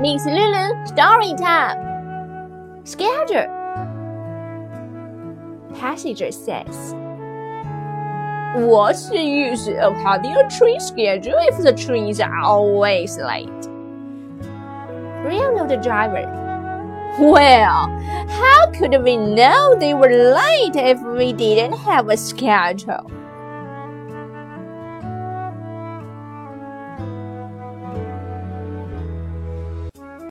[0.00, 1.78] Miss Lulu, story time.
[2.84, 3.46] Schedule.
[5.78, 6.94] Passenger says.
[8.56, 13.48] What's the use of having a train schedule if the trains are always late?
[15.24, 16.26] Real the driver.
[17.18, 17.88] Well,
[18.28, 23.19] how could we know they were late if we didn't have a schedule?